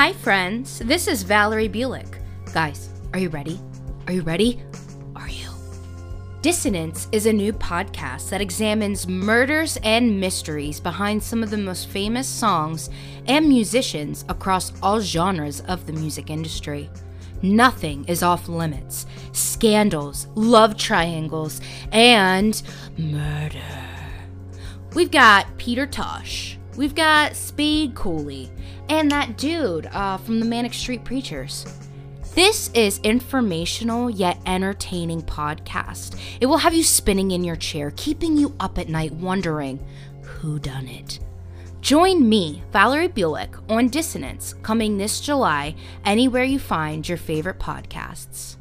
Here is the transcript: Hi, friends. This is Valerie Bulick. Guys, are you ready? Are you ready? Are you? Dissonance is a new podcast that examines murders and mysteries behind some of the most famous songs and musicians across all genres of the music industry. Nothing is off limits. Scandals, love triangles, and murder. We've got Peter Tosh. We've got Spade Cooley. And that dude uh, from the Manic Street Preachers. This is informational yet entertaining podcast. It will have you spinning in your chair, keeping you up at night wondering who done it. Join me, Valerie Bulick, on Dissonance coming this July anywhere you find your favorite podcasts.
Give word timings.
Hi, 0.00 0.14
friends. 0.14 0.78
This 0.78 1.06
is 1.06 1.24
Valerie 1.24 1.68
Bulick. 1.68 2.22
Guys, 2.54 2.88
are 3.12 3.18
you 3.18 3.28
ready? 3.28 3.60
Are 4.06 4.14
you 4.14 4.22
ready? 4.22 4.62
Are 5.14 5.28
you? 5.28 5.50
Dissonance 6.40 7.06
is 7.12 7.26
a 7.26 7.32
new 7.34 7.52
podcast 7.52 8.30
that 8.30 8.40
examines 8.40 9.06
murders 9.06 9.76
and 9.82 10.18
mysteries 10.18 10.80
behind 10.80 11.22
some 11.22 11.42
of 11.42 11.50
the 11.50 11.58
most 11.58 11.90
famous 11.90 12.26
songs 12.26 12.88
and 13.26 13.46
musicians 13.46 14.24
across 14.30 14.72
all 14.82 15.02
genres 15.02 15.60
of 15.68 15.84
the 15.84 15.92
music 15.92 16.30
industry. 16.30 16.88
Nothing 17.42 18.06
is 18.06 18.22
off 18.22 18.48
limits. 18.48 19.04
Scandals, 19.32 20.28
love 20.34 20.78
triangles, 20.78 21.60
and 21.92 22.62
murder. 22.96 23.60
We've 24.94 25.10
got 25.10 25.58
Peter 25.58 25.86
Tosh. 25.86 26.56
We've 26.76 26.94
got 26.94 27.36
Spade 27.36 27.94
Cooley. 27.94 28.50
And 28.88 29.10
that 29.10 29.36
dude 29.36 29.86
uh, 29.86 30.16
from 30.18 30.40
the 30.40 30.46
Manic 30.46 30.74
Street 30.74 31.04
Preachers. 31.04 31.66
This 32.34 32.70
is 32.74 33.00
informational 33.02 34.08
yet 34.08 34.38
entertaining 34.46 35.22
podcast. 35.22 36.18
It 36.40 36.46
will 36.46 36.58
have 36.58 36.74
you 36.74 36.84
spinning 36.84 37.32
in 37.32 37.42
your 37.42 37.56
chair, 37.56 37.92
keeping 37.96 38.36
you 38.36 38.54
up 38.60 38.78
at 38.78 38.88
night 38.88 39.12
wondering 39.12 39.84
who 40.22 40.58
done 40.60 40.86
it. 40.86 41.18
Join 41.80 42.28
me, 42.28 42.62
Valerie 42.72 43.08
Bulick, 43.08 43.60
on 43.68 43.88
Dissonance 43.88 44.54
coming 44.62 44.96
this 44.96 45.20
July 45.20 45.74
anywhere 46.04 46.44
you 46.44 46.58
find 46.58 47.08
your 47.08 47.18
favorite 47.18 47.58
podcasts. 47.58 48.56